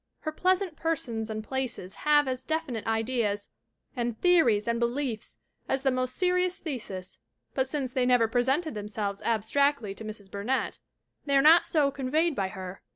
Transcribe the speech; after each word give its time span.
Her 0.21 0.31
pleasant 0.31 0.75
persons 0.75 1.29
and 1.29 1.43
places 1.43 1.93
have 1.93 2.27
as 2.27 2.43
defi 2.43 2.71
nite 2.71 2.87
ideas 2.87 3.49
and 3.95 4.19
theories 4.19 4.67
and 4.67 4.79
beliefs 4.79 5.37
as 5.69 5.83
the 5.83 5.91
most 5.91 6.15
serious 6.15 6.57
thesis 6.57 7.19
but 7.53 7.67
since 7.67 7.93
they 7.93 8.07
never 8.07 8.27
presented 8.27 8.73
themselves 8.73 9.21
ab 9.21 9.41
stractly 9.43 9.95
to 9.95 10.03
Mrs. 10.03 10.31
Burnett 10.31 10.79
they 11.27 11.37
are 11.37 11.41
not 11.43 11.67
so 11.67 11.91
conveyed 11.91 12.35
by 12.35 12.47
her. 12.47 12.81